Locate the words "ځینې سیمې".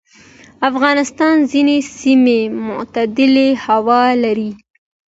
1.51-2.39